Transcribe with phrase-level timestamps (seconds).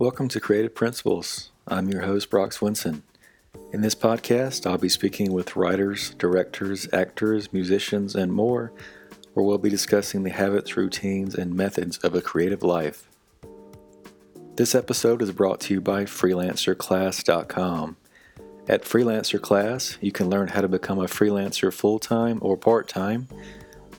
[0.00, 1.50] Welcome to Creative Principles.
[1.66, 3.02] I'm your host, Brock Swinson.
[3.72, 8.72] In this podcast, I'll be speaking with writers, directors, actors, musicians, and more,
[9.34, 13.08] where we'll be discussing the habits, routines, and methods of a creative life.
[14.54, 17.96] This episode is brought to you by FreelancerClass.com.
[18.68, 22.86] At Freelancer Class, you can learn how to become a freelancer full time or part
[22.86, 23.26] time.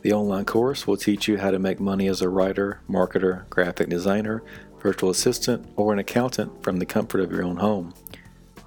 [0.02, 3.90] The online course will teach you how to make money as a writer, marketer, graphic
[3.90, 4.42] designer,
[4.82, 7.94] virtual assistant, or an accountant from the comfort of your own home.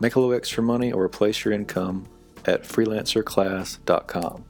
[0.01, 2.07] Make a little extra money or replace your income
[2.45, 4.45] at freelancerclass.com.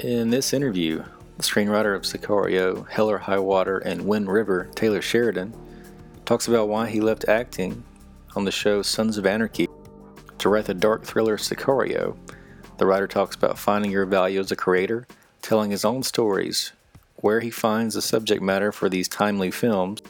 [0.00, 1.04] In this interview,
[1.36, 5.54] the screenwriter of Sicario, Hell or High Water, and Wind River, Taylor Sheridan,
[6.24, 7.84] talks about why he left acting
[8.36, 9.68] on the show Sons of Anarchy
[10.38, 12.16] to write the dark thriller Sicario.
[12.78, 15.06] The writer talks about finding your value as a creator,
[15.42, 16.72] telling his own stories,
[17.16, 20.00] where he finds the subject matter for these timely films,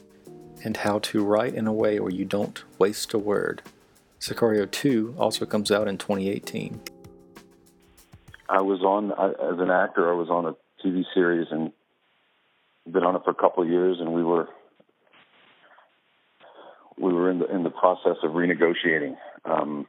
[0.64, 3.62] and how to write in a way where you don't waste a word.
[4.18, 6.80] Sicario 2 also comes out in 2018.
[8.48, 10.10] I was on as an actor.
[10.10, 10.54] I was on a
[10.84, 11.72] TV series and
[12.90, 14.48] been on it for a couple of years, and we were
[16.98, 19.16] we were in the in the process of renegotiating.
[19.44, 19.86] Um,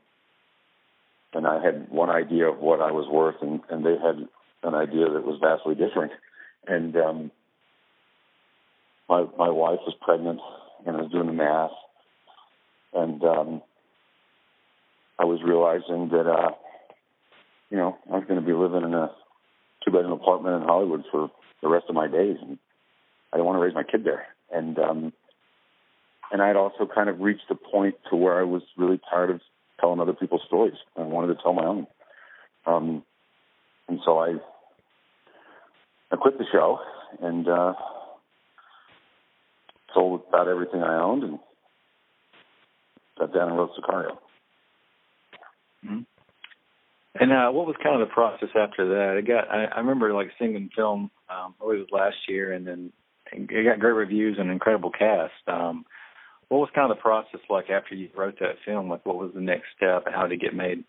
[1.34, 4.28] and I had one idea of what I was worth, and, and they had
[4.64, 6.14] an idea that was vastly different.
[6.66, 7.32] And um,
[9.10, 10.40] my my wife was pregnant,
[10.86, 11.72] and I was doing the math,
[12.94, 13.62] and um,
[15.20, 16.52] I was realizing that uh,
[17.70, 19.12] you know I was going to be living in a
[19.84, 21.32] two bedroom apartment in Hollywood for
[21.62, 22.58] the rest of my days, and
[23.32, 24.28] I didn't want to raise my kid there.
[24.52, 25.14] And um,
[26.32, 29.32] and I had also kind of reached a point to where I was really tired
[29.32, 29.42] of
[29.80, 30.76] telling other people's stories.
[30.98, 31.88] I wanted to tell my own.
[32.66, 33.04] Um,
[33.88, 34.36] and so I
[36.12, 36.80] I quit the show
[37.22, 37.74] and uh,
[39.96, 41.40] sold about everything I owned and
[43.18, 44.18] sat down and wrote Sicario.
[47.18, 49.18] And uh, what was kind of the process after that?
[49.18, 51.10] It got I, I remember like seeing the film.
[51.30, 52.92] Um, it was last year, and then
[53.32, 55.32] it got great reviews and incredible cast.
[55.48, 55.86] Um,
[56.50, 58.90] what was kind of the process like after you wrote that film?
[58.90, 60.84] Like, what was the next step, and how did it get made?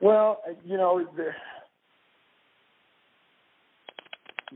[0.00, 1.30] Well, you know, the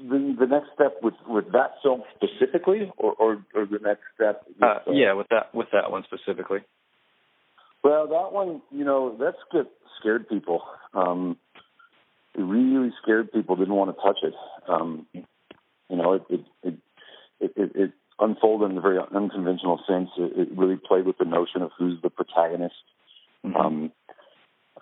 [0.09, 4.45] the, the next step with with that film specifically, or or, or the next step.
[4.47, 6.61] With, Uh, yeah, with that with that one specifically.
[7.83, 9.67] Well, that one, you know, that's good.
[9.99, 10.63] Scared people.
[10.93, 11.37] Um,
[12.35, 13.57] it really scared people.
[13.57, 14.35] Didn't want to touch it.
[14.69, 16.75] Um, you know, it it it
[17.41, 20.11] it, it, it unfolded in a very unconventional sense.
[20.19, 22.75] It, it really played with the notion of who's the protagonist.
[23.43, 23.91] Um,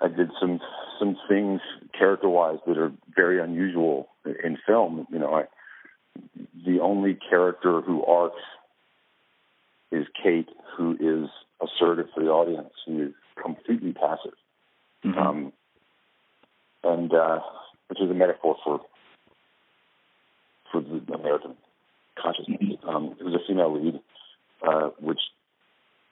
[0.01, 0.61] I did some
[0.99, 1.61] some things
[1.97, 5.07] character wise that are very unusual in film.
[5.11, 5.45] You know, I,
[6.65, 8.43] the only character who arcs
[9.91, 11.31] is Kate, who is
[11.63, 14.35] assertive for the audience, who is completely passive.
[15.05, 15.53] Um,
[16.85, 17.41] and uh,
[17.89, 18.81] which is a metaphor for
[20.71, 21.55] for the American
[22.21, 22.79] consciousness.
[22.87, 24.01] Um, it was a female lead,
[24.67, 25.21] uh, which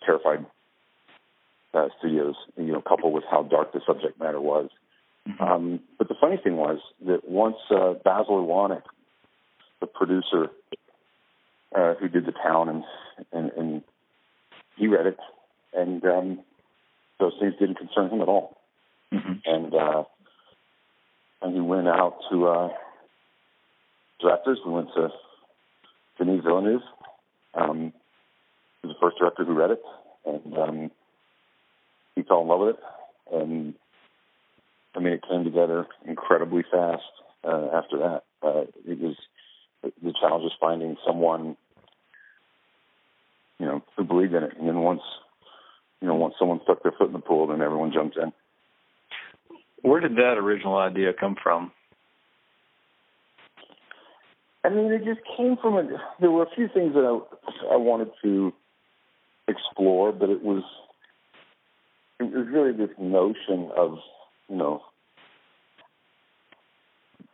[0.04, 0.46] terrified
[1.76, 2.34] uh, studios.
[2.56, 4.70] You know, coupled with how dark the subject matter was.
[5.40, 8.82] Um, but the funny thing was that once uh, Basil Iwanyk,
[9.80, 10.50] the producer
[11.74, 12.84] uh, who did the town, and,
[13.32, 13.82] and and
[14.76, 15.18] he read it,
[15.74, 16.40] and um,
[17.18, 18.56] those things didn't concern him at all.
[19.10, 20.04] And uh,
[21.42, 22.68] and he went out to uh,
[24.20, 24.58] directors.
[24.64, 25.08] We went to
[26.18, 26.82] Denis Villeneuve.
[27.54, 27.92] Um,
[28.82, 29.82] was the first director who read it,
[30.24, 30.90] and um,
[32.16, 32.82] he fell in love with it.
[33.32, 33.74] And
[34.96, 37.04] I mean, it came together incredibly fast
[37.44, 38.22] uh, after that.
[38.42, 39.14] Uh, it was
[39.82, 41.56] the challenge was finding someone,
[43.60, 44.56] you know, who believed in it.
[44.58, 45.02] And then once,
[46.00, 48.32] you know, once someone stuck their foot in the pool, then everyone jumped in.
[49.82, 51.70] Where did that original idea come from?
[54.64, 55.86] I mean, it just came from a.
[56.20, 58.52] There were a few things that I I wanted to
[59.46, 60.64] explore, but it was
[62.20, 63.98] it was really this notion of
[64.48, 64.82] you know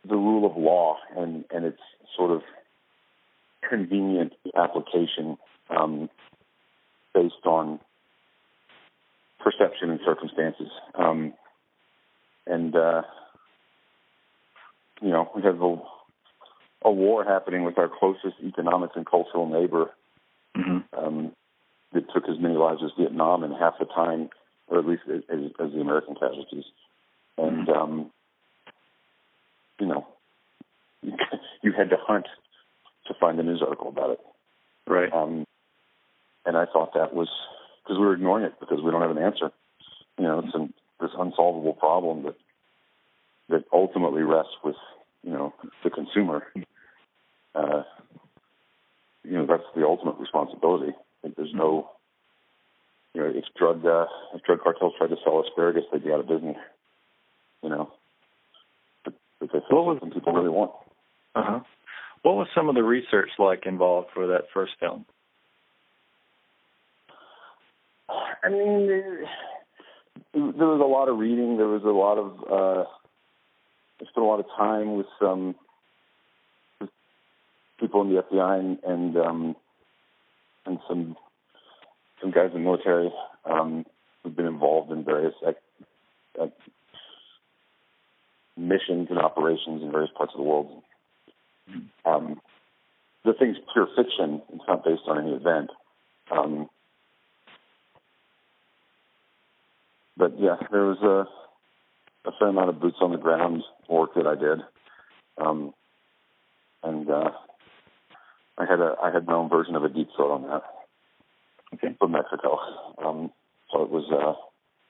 [0.07, 1.79] the rule of law and and its
[2.15, 2.41] sort of
[3.69, 5.37] convenient application
[5.69, 6.09] um,
[7.13, 7.79] based on
[9.39, 10.69] perception and circumstances.
[10.95, 11.33] Um,
[12.45, 13.03] and uh,
[15.01, 15.77] you know, we have a,
[16.85, 19.91] a war happening with our closest economic and cultural neighbor
[20.55, 21.03] Mm-hmm.
[21.03, 21.31] um,
[21.93, 24.29] that took as many lives as Vietnam in half the time,
[24.73, 26.65] or at least as, as the American casualties.
[27.37, 28.11] And um,
[29.79, 30.07] you know,
[31.03, 32.25] you had to hunt
[33.07, 34.19] to find a news article about it.
[34.87, 35.13] Right.
[35.13, 35.45] Um,
[36.45, 37.29] and I thought that was
[37.83, 39.51] because we were ignoring it because we don't have an answer.
[40.17, 42.35] You know, it's an, this unsolvable problem that
[43.49, 44.75] that ultimately rests with
[45.23, 45.53] you know
[45.83, 46.43] the consumer.
[47.53, 47.83] Uh,
[49.23, 50.91] you know, that's the ultimate responsibility.
[50.91, 51.91] I think there's no,
[53.13, 56.19] you know, if drug uh, if drug cartels tried to sell asparagus, they'd be out
[56.19, 56.57] of business.
[57.61, 57.91] You know,
[59.05, 60.71] but, but they sell something people really want.
[61.35, 61.59] Uh huh.
[62.23, 65.05] What was some of the research like involved for that first film?
[68.09, 69.25] I mean, there,
[70.33, 71.57] there was a lot of reading.
[71.57, 72.85] There was a lot of uh,
[74.03, 75.55] I spent a lot of time with some
[76.81, 76.89] with
[77.79, 79.55] people in the FBI and and, um,
[80.65, 81.15] and some
[82.23, 83.11] some guys in the military
[83.45, 83.85] um,
[84.23, 85.33] who've been involved in various
[88.55, 90.81] missions and operations in various parts of the world.
[92.05, 92.39] Um,
[93.25, 94.41] the thing's pure fiction.
[94.53, 95.69] It's not based on any event.
[96.31, 96.69] Um,
[100.15, 104.27] but yeah, there was a, a fair amount of boots on the ground work that
[104.27, 104.59] I did,
[105.37, 105.73] um,
[106.83, 107.31] and uh,
[108.57, 110.63] I had a I had my own version of a deep throat on that
[111.73, 111.95] okay.
[111.99, 112.59] from Mexico.
[113.03, 113.31] Um,
[113.71, 114.35] so it was, uh,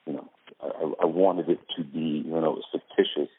[0.06, 0.28] you know,
[0.62, 3.30] I, I wanted it to be, even though it was fictitious,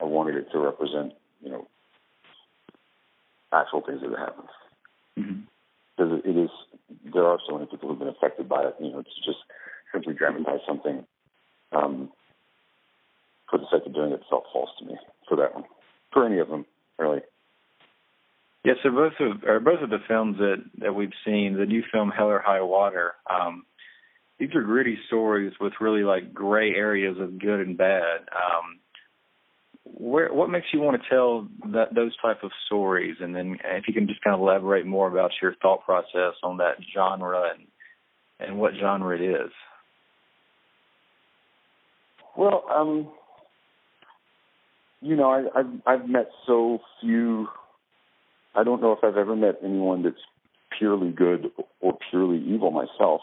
[0.00, 1.68] I wanted it to represent, you know,
[3.52, 4.48] actual things that have happened.
[5.18, 5.40] Mm-hmm.
[5.96, 6.50] Because it is,
[7.12, 8.74] there are so many people who've been affected by it.
[8.80, 9.38] You know, it's just
[9.92, 11.04] simply dramatize something
[11.72, 12.10] um,
[13.50, 14.96] for the sake of doing it felt false to me
[15.28, 15.64] for that one.
[16.12, 16.64] For any of them,
[16.98, 17.20] really.
[18.64, 21.82] Yeah, so both of or both of the films that that we've seen, the new
[21.90, 23.64] film Hell or High Water, um,
[24.38, 28.20] these are gritty stories with really like gray areas of good and bad.
[28.34, 28.80] Um,
[29.84, 33.84] where what makes you want to tell that those type of stories, and then if
[33.88, 37.66] you can just kind of elaborate more about your thought process on that genre and
[38.40, 39.50] and what genre it is.
[42.36, 43.08] Well, um,
[45.00, 47.48] you know, I, I've I've met so few.
[48.54, 50.22] I don't know if I've ever met anyone that's
[50.78, 51.50] purely good
[51.80, 53.20] or purely evil myself.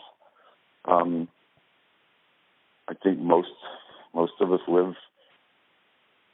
[0.86, 1.28] Um,
[2.88, 3.50] I think most
[4.14, 4.94] most of us live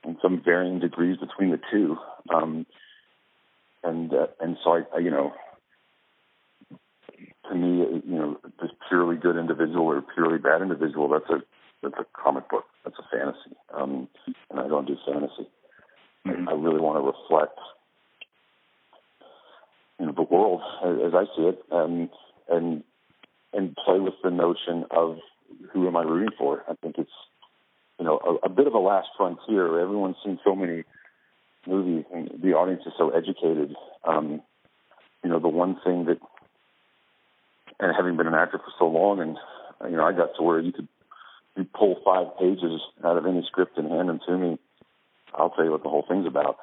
[0.05, 1.97] in some varying degrees between the two,
[2.33, 2.65] um,
[3.83, 5.33] and uh, and so I, I, you know,
[7.49, 11.43] to me, you know, this purely good individual or purely bad individual, that's a
[11.81, 14.07] that's a comic book, that's a fantasy, um,
[14.49, 15.47] and I don't do fantasy.
[16.27, 16.47] Mm-hmm.
[16.47, 17.59] I, I really want to reflect,
[19.99, 22.09] you know, the world as, I see it, and
[22.49, 22.83] and
[23.53, 25.17] and play with the notion of
[25.71, 26.63] who am I rooting for.
[26.67, 27.11] I think it's
[27.99, 29.79] you know, a, a bit of a last frontier.
[29.79, 30.83] Everyone's seen so many
[31.67, 33.75] movies, and the audience is so educated.
[34.03, 34.41] Um,
[35.23, 36.17] you know, the one thing that,
[37.79, 39.37] and having been an actor for so long, and
[39.89, 40.87] you know, I got to where you could
[41.55, 44.59] you pull five pages out of any script and hand them to me.
[45.35, 46.57] I'll tell you what the whole thing's about.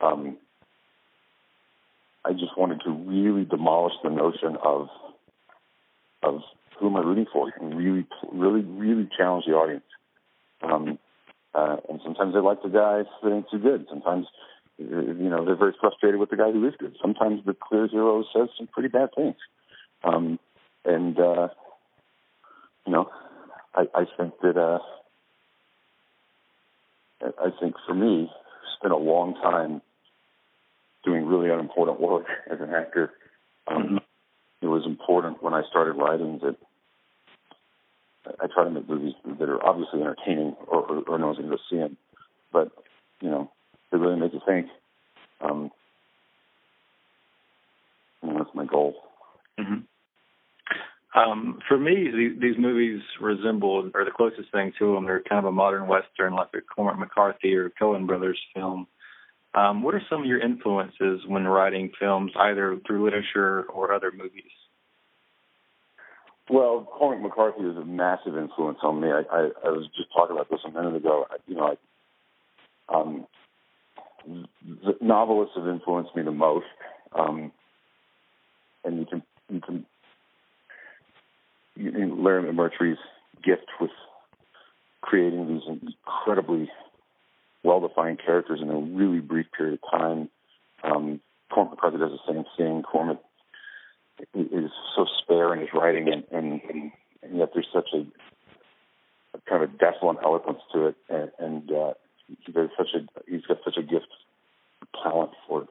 [0.00, 0.36] Um,
[2.24, 4.88] I just wanted to really demolish the notion of
[6.22, 6.40] of
[6.78, 9.84] who am I rooting for, and really, really, really challenge the audience.
[10.62, 10.98] Um,
[11.54, 13.86] uh, and sometimes they like the guy that ain't too good.
[13.88, 14.26] Sometimes,
[14.78, 16.96] you know, they're very frustrated with the guy who is good.
[17.00, 19.36] Sometimes the clear hero says some pretty bad things.
[20.02, 20.38] Um,
[20.84, 21.48] and, uh,
[22.86, 23.10] you know,
[23.74, 24.78] I, I think that, uh,
[27.22, 29.80] I think for me, it's been a long time
[31.34, 33.12] really unimportant work as an actor.
[33.66, 33.96] Um, Mm-hmm.
[34.62, 36.56] It was important when I started writing that
[38.40, 41.50] I try to make movies that are obviously entertaining, or, or, or no one's going
[41.50, 41.98] to go see them,
[42.50, 42.70] but
[43.20, 43.50] you know,
[43.92, 44.68] they really make you think.
[45.42, 45.70] Um,
[48.22, 48.94] and that's my goal.
[49.60, 49.80] Mm-hmm.
[51.18, 55.38] Um, for me, these, these movies resemble, or the closest thing to them, they're kind
[55.38, 58.86] of a modern western, like a Cormac McCarthy or Coen Brothers film.
[59.54, 64.10] Um, what are some of your influences when writing films, either through literature or other
[64.10, 64.50] movies?
[66.50, 69.08] Well, Cormac McCarthy is a massive influence on me.
[69.08, 71.26] I, I, I was just talking about this a minute ago.
[71.30, 71.76] I, you know,
[72.88, 73.26] I, um,
[74.26, 76.66] the novelists have influenced me the most,
[77.18, 77.52] um,
[78.84, 79.86] and you can you can
[81.76, 82.98] you, you Larry McMurtry's
[83.42, 83.90] gift with
[85.00, 86.70] creating these incredibly
[87.64, 90.28] well-defined characters in a really brief period of time.
[90.84, 92.82] Um, Cormac McCarthy does the same thing.
[92.82, 93.18] Cormac
[94.34, 96.60] is so spare in his writing, and, and,
[97.22, 98.06] and yet there's such a,
[99.36, 101.94] a kind of desolate eloquence to it, and, and uh,
[102.44, 104.06] he does such a he's got such a gift,
[105.02, 105.66] talent for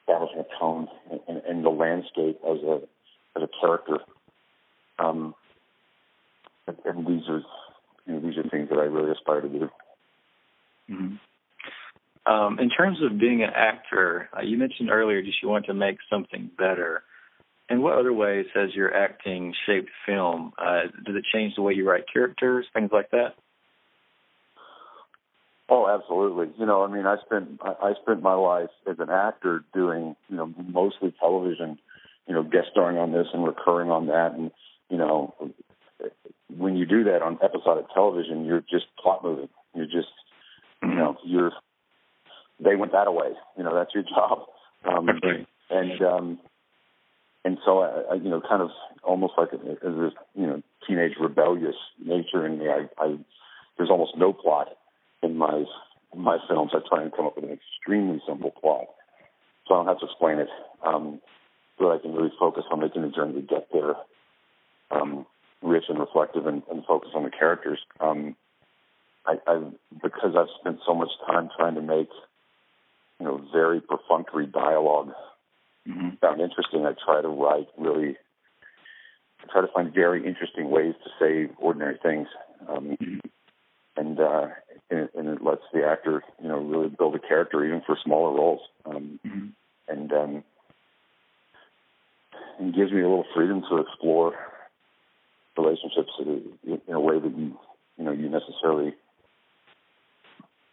[0.00, 0.88] establishing a tone
[1.28, 2.80] and, and the landscape as a
[3.36, 3.98] as a character.
[4.98, 5.34] Um,
[6.66, 7.42] and, and these are
[8.06, 9.70] you know, these are things that I really aspire to do.
[10.92, 12.32] Mm-hmm.
[12.32, 15.74] Um, in terms of being an actor, uh, you mentioned earlier just you want to
[15.74, 17.02] make something better.
[17.68, 20.52] In what other ways has your acting shaped film?
[20.58, 23.34] Uh, does it change the way you write characters, things like that?
[25.68, 26.52] Oh, absolutely.
[26.58, 30.14] You know, I mean, I spent I, I spent my life as an actor doing
[30.28, 31.78] you know mostly television,
[32.28, 34.50] you know, guest starring on this and recurring on that, and
[34.90, 35.34] you know,
[36.54, 39.48] when you do that on episodic television, you're just plot moving.
[39.74, 40.12] You're just
[40.82, 41.52] you know you're
[42.60, 43.30] they went that away.
[43.56, 44.46] You know, that's your job.
[44.84, 45.46] Um, right.
[45.70, 46.38] And um,
[47.44, 48.70] and so I, I, you know, kind of
[49.02, 52.66] almost like a, as a you know teenage rebellious nature in me.
[52.68, 53.16] I, I
[53.76, 54.68] there's almost no plot
[55.22, 55.64] in my
[56.14, 56.72] my films.
[56.74, 58.86] I try and come up with an extremely simple plot,
[59.66, 60.48] so I don't have to explain it.
[60.84, 61.20] Um,
[61.78, 63.94] so that I can really focus on making the journey to get there,
[64.90, 65.26] um,
[65.62, 67.80] rich and reflective, and, and focus on the characters.
[67.98, 68.36] Um,
[69.26, 69.62] I, I
[70.02, 72.08] because I've spent so much time trying to make
[73.22, 75.12] you know, very perfunctory dialogue
[75.88, 76.16] mm-hmm.
[76.20, 76.84] found interesting.
[76.84, 78.16] I try to write really,
[79.40, 82.26] I try to find very interesting ways to say ordinary things,
[82.68, 83.18] um, mm-hmm.
[83.96, 84.48] and, uh,
[84.90, 88.34] and and it lets the actor, you know, really build a character even for smaller
[88.34, 89.46] roles, um, mm-hmm.
[89.86, 90.44] and um,
[92.58, 94.34] and gives me a little freedom to explore
[95.56, 97.56] relationships in a way that you
[97.98, 98.94] you know you necessarily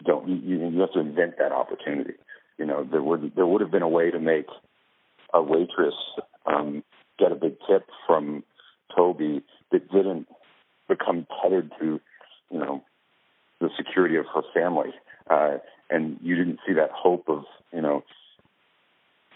[0.05, 2.13] don't you you have to invent that opportunity
[2.59, 4.47] you know, there would there would have been a way to make
[5.33, 5.95] a waitress
[6.45, 6.83] um,
[7.17, 8.43] get a big tip from
[8.95, 9.41] Toby
[9.71, 10.27] that didn't
[10.89, 12.01] become tethered to,
[12.51, 12.83] you know,
[13.61, 14.89] the security of her family,
[15.29, 15.57] uh,
[15.89, 18.03] and you didn't see that hope of, you know,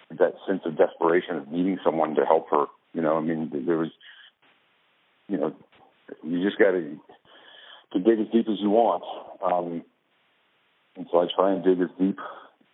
[0.10, 2.66] that sense of desperation of needing someone to help her.
[2.94, 3.92] You know, I mean, there was,
[5.30, 5.56] you know,
[6.24, 7.00] you just got to
[7.94, 9.04] to dig as deep as you want.
[9.42, 9.84] Um,
[10.96, 12.18] and so I try and dig as deep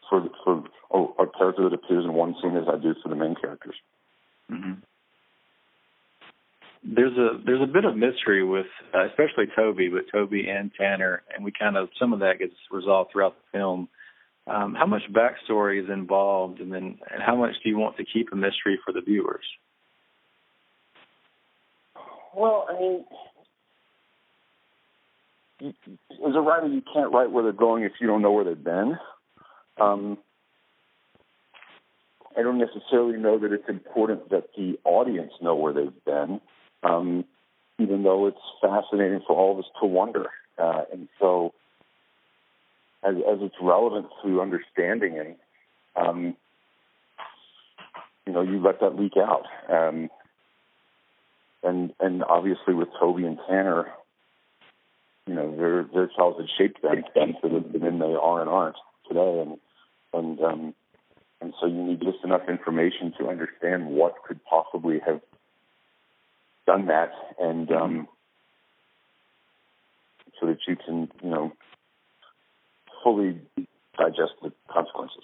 [0.10, 3.16] for for a, a character that appears in one scene as I do for the
[3.16, 3.76] main characters.
[4.52, 4.74] Mm-hmm.
[6.84, 11.22] There's a there's a bit of mystery with uh, especially Toby, but Toby and Tanner,
[11.34, 13.90] and we kind of some of that gets resolved throughout the film.
[14.48, 18.06] Um, how much backstory is involved, and then and how much do you want to
[18.06, 19.46] keep a mystery for the viewers?
[22.36, 23.06] Well, I mean,
[25.62, 28.64] as a writer, you can't write where they're going if you don't know where they've
[28.64, 28.98] been.
[29.80, 30.18] Um,
[32.38, 36.40] I don't necessarily know that it's important that the audience know where they've been,
[36.84, 37.26] um,
[37.80, 40.28] even though it's fascinating for all of us to wonder.
[40.58, 41.54] Uh, and so,
[43.04, 45.38] as, as it's relevant to understanding it,
[45.96, 46.36] um,
[48.26, 49.46] you know, you let that leak out.
[49.70, 50.10] Um,
[51.64, 53.88] and and obviously with Toby and Tanner,
[55.30, 58.78] you know, their their childhood shaped them, them to the men they are and aren't
[59.08, 59.42] today.
[59.42, 59.60] And
[60.12, 60.74] and um,
[61.40, 65.22] and so you need just enough information to understand what could possibly have
[66.66, 68.08] done that, and um,
[70.40, 71.54] so that you can you know
[73.04, 73.40] fully
[74.00, 75.24] digest the consequences.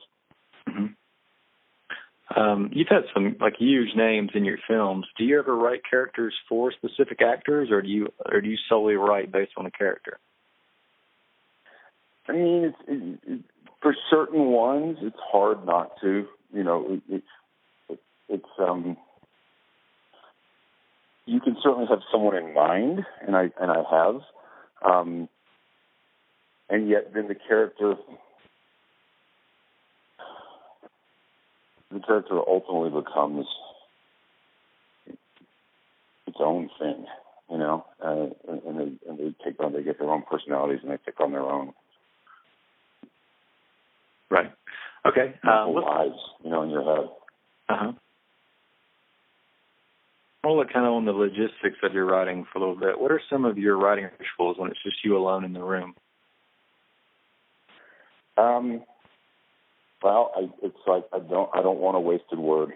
[2.33, 5.05] Um, you've had some like huge names in your films.
[5.17, 8.95] Do you ever write characters for specific actors, or do you or do you solely
[8.95, 10.17] write based on a character?
[12.27, 13.41] I mean, it's, it, it,
[13.81, 16.25] for certain ones, it's hard not to.
[16.51, 17.23] You know, it,
[17.89, 18.97] it, it's um,
[21.25, 24.21] you can certainly have someone in mind, and I and I have,
[24.83, 25.29] um,
[26.69, 27.95] and yet then the character,
[31.95, 33.45] the character ultimately becomes
[36.27, 37.05] its own thing,
[37.49, 40.79] you know, uh, and, and they and they take on they get their own personalities
[40.83, 41.73] and they take on their own
[44.29, 44.51] Right.
[45.05, 45.35] Okay.
[45.47, 47.09] Uh, lives, you know, in your head.
[47.69, 47.91] Uh huh.
[50.43, 52.99] I'll look kind of on the logistics of your writing for a little bit.
[52.99, 55.95] What are some of your writing rituals when it's just you alone in the room?
[58.37, 58.83] Um.
[60.03, 62.73] Well, I, it's like I don't I don't want a wasted word.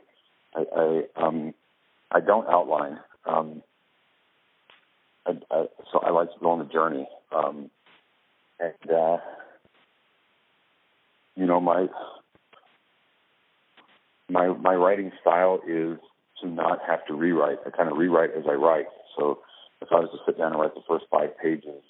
[0.56, 1.54] I, I um
[2.12, 3.00] I don't outline.
[3.26, 3.62] Um,
[5.26, 7.08] I, I, so I like to go on the journey.
[7.32, 7.70] Um,
[8.60, 9.18] and uh,
[11.36, 11.88] you know, my
[14.30, 15.98] my my writing style is
[16.42, 17.60] to not have to rewrite.
[17.66, 18.88] I kind of rewrite as I write.
[19.18, 19.40] So
[19.82, 21.84] if I was to sit down and write the first five pages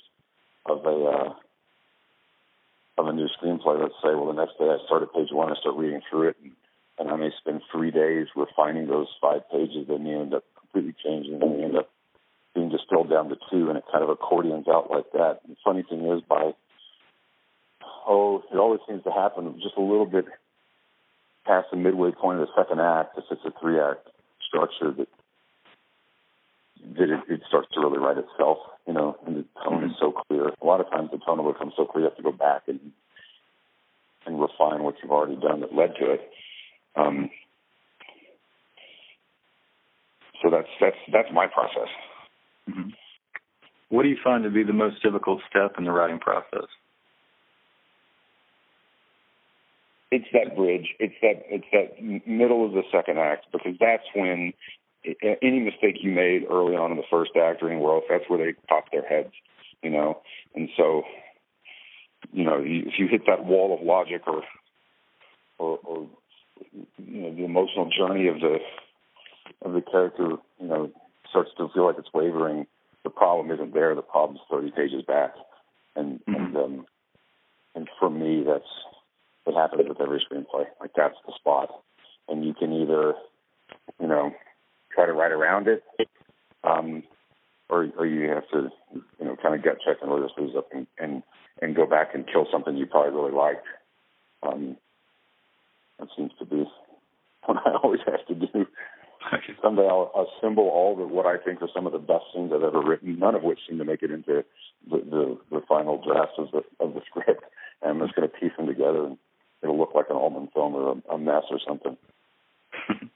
[0.66, 1.34] of a uh,
[2.98, 3.28] of a new
[3.70, 6.02] screenplay, let's say, well, the next day I start at page one, I start reading
[6.10, 6.52] through it, and,
[7.00, 10.96] and I may spend three days refining those five pages, then you end up completely
[11.04, 11.90] changing, and you end up
[12.56, 15.40] being distilled down to two, and it kind of accordions out like that.
[15.46, 16.54] And the funny thing is, by
[18.08, 20.26] oh, it always seems to happen just a little bit
[21.46, 24.08] past the midway point of the second act, if it's a three act
[24.48, 25.08] structure, that
[26.96, 28.58] that it, it starts to really write itself,
[28.88, 30.00] you know, and the tone is mm-hmm.
[30.00, 30.48] so clear.
[30.48, 32.64] A lot of times the tone will become so clear you have to go back
[32.68, 32.80] and
[34.30, 36.22] and refine what you've already done that led to it.
[36.96, 37.30] Um,
[40.42, 41.90] so that's that's that's my process.
[42.70, 42.90] Mm-hmm.
[43.90, 46.68] What do you find to be the most difficult step in the writing process?
[50.12, 50.88] It's that bridge.
[51.00, 54.54] It's that it's that middle of the second act because that's when
[55.42, 58.40] any mistake you made early on in the first act or anywhere else, that's where
[58.40, 59.32] they pop their heads,
[59.82, 60.22] you know.
[60.56, 61.04] And so,
[62.32, 64.44] you know, if you hit that wall of logic or
[65.58, 66.08] or, or
[66.98, 68.58] you know the emotional journey of the
[69.62, 70.92] of the character, you know,
[71.30, 72.68] starts to feel like it's wavering.
[73.04, 73.96] The problem isn't there.
[73.96, 75.34] The problem's thirty pages back,
[75.96, 76.36] and mm-hmm.
[76.36, 76.86] and um,
[77.76, 78.64] and for me, that's
[79.46, 80.66] it happens with every screenplay.
[80.80, 81.70] Like that's the spot,
[82.28, 83.14] and you can either,
[84.00, 84.32] you know,
[84.94, 85.84] try to write around it,
[86.64, 87.04] um,
[87.70, 90.56] or or you have to, you know, kind of gut check and roll your sleeves
[90.58, 91.24] up and, and
[91.62, 93.66] and go back and kill something you probably really liked.
[94.44, 94.78] Um,
[96.00, 96.64] that seems to be
[97.46, 98.66] what I always have to do.
[99.62, 102.64] Someday I'll assemble all the what I think are some of the best scenes I've
[102.64, 104.46] ever written, none of which seem to make it into
[104.90, 107.44] the the, the final draft of the of the script.
[107.82, 109.18] And I'm just going to piece them together and
[109.64, 111.96] it'll look like an Altman film or a, a mess or something.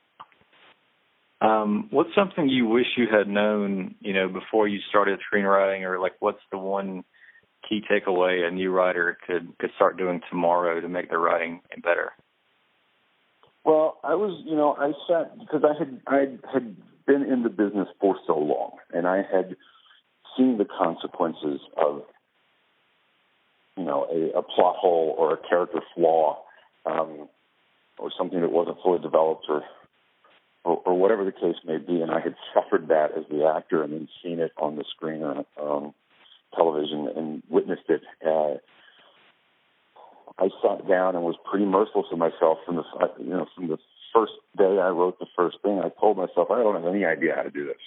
[1.41, 6.00] um, what's something you wish you had known, you know, before you started screenwriting, or
[6.00, 7.04] like what's the one
[7.67, 12.12] key takeaway a new writer could could start doing tomorrow to make their writing better?
[13.65, 17.49] Well, I was, you know, I sat because I had I had been in the
[17.49, 19.56] business for so long, and I had
[20.38, 22.04] seen the consequences of
[23.78, 26.39] you know, a, a plot hole or a character flaw,
[26.86, 27.28] um,
[27.97, 29.63] or something that wasn't fully developed, or,
[30.63, 32.02] or or whatever the case may be.
[32.02, 35.23] And I had suffered that as the actor, and then seen it on the screen
[35.23, 35.93] um,
[36.56, 38.02] television and witnessed it.
[38.26, 38.58] Uh,
[40.39, 42.84] I sat down and was pretty merciful to myself from the
[43.20, 43.78] you know from the
[44.13, 45.80] first day I wrote the first thing.
[45.80, 47.82] I told myself I don't have any idea how to do this,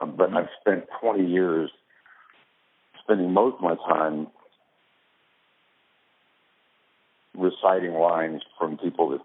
[0.00, 1.70] um, but I've spent 20 years
[3.02, 4.28] spending most of my time
[7.36, 9.20] reciting lines from people that,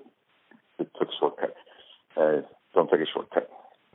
[0.77, 1.53] that took shortcuts.
[2.15, 2.41] Uh,
[2.73, 3.49] don't take a shortcut.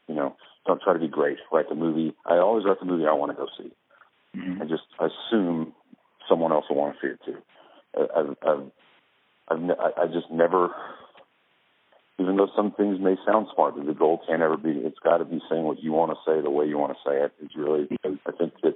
[0.09, 0.37] You know,
[0.67, 1.39] don't try to be great.
[1.53, 2.15] Write the movie.
[2.27, 3.71] I always write the movie I want to go see.
[4.37, 4.63] Mm-hmm.
[4.63, 5.73] I just assume
[6.29, 7.39] someone else will want to see it too.
[7.97, 8.71] I've, I've,
[9.49, 10.71] I've, I just never,
[12.19, 14.71] even though some things may sound smart, the goal can't ever be.
[14.71, 17.09] It's got to be saying what you want to say the way you want to
[17.09, 17.33] say it.
[17.43, 17.89] It's really.
[18.05, 18.75] I think that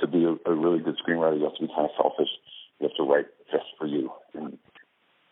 [0.00, 2.28] to be a, a really good screenwriter, you have to be kind of selfish.
[2.78, 4.58] You have to write just for you, and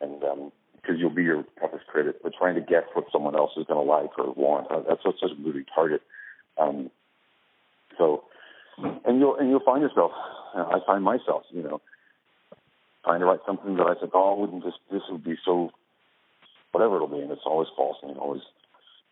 [0.00, 0.52] and um,
[0.84, 2.16] because you'll be your toughest critic.
[2.22, 5.22] But trying to guess what someone else is going to like or want, uh, such
[5.22, 6.02] a moving target.
[6.58, 6.90] Um,
[7.96, 8.24] so,
[8.78, 10.12] and you'll and you'll find yourself.
[10.54, 11.80] I find myself, you know,
[13.04, 15.70] trying to write something that I said, oh, wouldn't this this would be so,
[16.72, 18.42] whatever it'll be, and it's always false and it always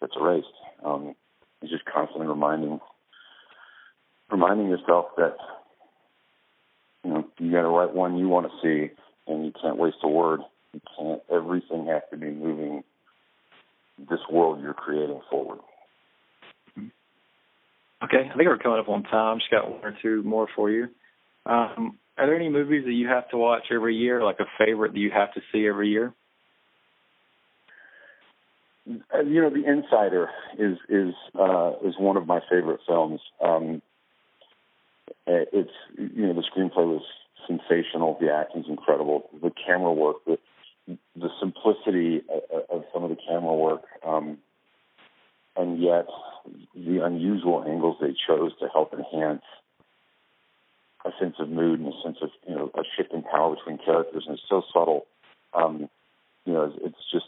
[0.01, 0.47] gets erased.
[0.85, 1.15] Um,
[1.61, 2.81] it's just constantly reminding
[4.31, 5.37] reminding yourself that
[7.05, 8.93] you know you got to write one you want to see,
[9.27, 10.41] and you can't waste a word
[10.73, 11.23] you can't.
[11.31, 12.83] Everything has to be moving
[13.99, 15.59] this world you're creating forward.
[18.05, 19.39] Okay, I think we're coming up on time.
[19.39, 20.89] Just got one or two more for you.
[21.47, 24.93] Um, are there any movies that you have to watch every year, like a favorite
[24.93, 26.13] that you have to see every year?
[28.89, 33.21] Uh, you know, The Insider is is uh, is one of my favorite films.
[33.41, 33.81] Um,
[35.27, 37.03] it's you know the screenplay was
[37.47, 40.39] sensational, the acting's incredible, the camera work, the
[41.15, 42.23] the simplicity
[42.71, 44.39] of, some of the camera work, um,
[45.57, 46.07] and yet
[46.75, 49.43] the unusual angles they chose to help enhance
[51.05, 53.79] a sense of mood and a sense of you know a shift in power between
[53.79, 55.07] characters, and it's so subtle.
[55.55, 55.89] Um,
[56.45, 57.27] you know, it's just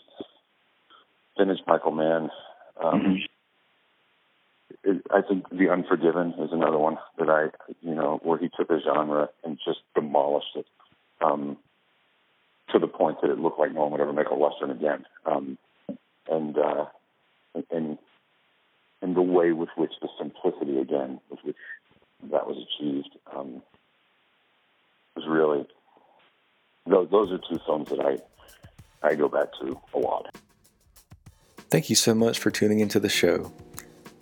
[1.38, 2.30] vintage Michael Mann.
[2.82, 3.22] Um,
[4.82, 7.46] it, I think The Unforgiven is another one that I,
[7.80, 10.66] you know, where he took a genre and just demolished it
[11.20, 11.56] um,
[12.72, 15.04] to the point that it looked like no one would ever make a western again.
[15.26, 15.58] Um,
[16.28, 16.86] and uh,
[17.70, 17.93] and
[19.04, 21.56] and the way with which the simplicity again with which
[22.32, 23.62] that was achieved um,
[25.14, 25.66] was really
[26.86, 30.34] those those are two films that I I go back to a lot.
[31.70, 33.52] Thank you so much for tuning into the show.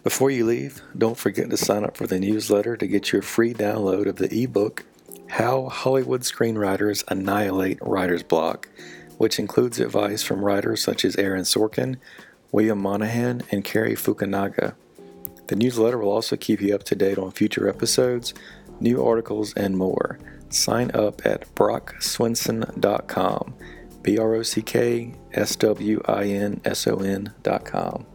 [0.03, 3.55] Before you leave, don't forget to sign up for the newsletter to get your free
[3.55, 4.85] download of the ebook
[5.29, 8.69] How Hollywood Screenwriters Annihilate Writer's Block,
[9.19, 11.99] which includes advice from writers such as Aaron Sorkin,
[12.53, 14.75] William Monahan, and Cary Fukunaga.
[15.49, 18.35] The newsletter will also keep you up to date on future episodes,
[18.79, 20.19] new articles, and more.
[20.51, 23.55] Sign up at brockswinson.com.
[24.03, 28.07] B R O C K S W I N S O N.com.